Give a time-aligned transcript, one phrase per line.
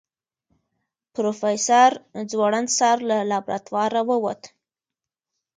[1.13, 1.91] پروفيسر
[2.29, 4.41] ځوړند سر له لابراتواره ووت.